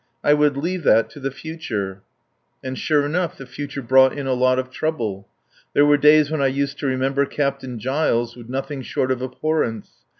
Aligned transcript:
I 0.23 0.33
would 0.33 0.57
leave 0.57 0.81
that 0.85 1.11
to 1.11 1.19
the 1.19 1.29
future. 1.29 2.01
And, 2.63 2.75
sure 2.75 3.05
enough, 3.05 3.37
the 3.37 3.45
future 3.45 3.83
brought 3.83 4.17
in 4.17 4.25
a 4.25 4.33
lot 4.33 4.57
of 4.57 4.71
trouble. 4.71 5.27
There 5.75 5.85
were 5.85 5.95
days 5.97 6.31
when 6.31 6.41
I 6.41 6.47
used 6.47 6.79
to 6.79 6.87
remember 6.87 7.23
Captain 7.27 7.77
Giles 7.77 8.35
with 8.35 8.49
nothing 8.49 8.81
short 8.81 9.11
of 9.11 9.21
abhorrence. 9.21 9.91